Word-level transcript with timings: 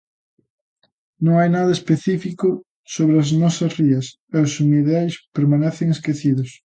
Non 1.23 1.33
hai 1.37 1.49
nada 1.57 1.75
específico 1.77 2.47
sobre 2.93 3.15
as 3.23 3.29
nosas 3.41 3.71
rías, 3.79 4.05
e 4.35 4.35
os 4.45 4.51
humidais 4.61 5.13
permanecen 5.37 5.87
esquecidos. 5.95 6.51